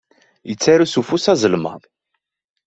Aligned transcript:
Yettaru 0.49 0.85
s 0.87 0.95
ufus 0.99 1.25
azelmaḍ. 1.33 1.81